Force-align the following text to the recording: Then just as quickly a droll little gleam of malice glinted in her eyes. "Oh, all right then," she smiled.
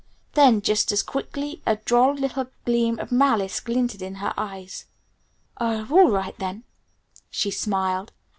Then 0.33 0.63
just 0.63 0.91
as 0.91 1.03
quickly 1.03 1.61
a 1.63 1.75
droll 1.75 2.15
little 2.15 2.47
gleam 2.65 2.97
of 2.97 3.11
malice 3.11 3.59
glinted 3.59 4.01
in 4.01 4.15
her 4.15 4.33
eyes. 4.35 4.87
"Oh, 5.59 5.85
all 5.91 6.09
right 6.09 6.35
then," 6.39 6.63
she 7.29 7.51
smiled. 7.51 8.11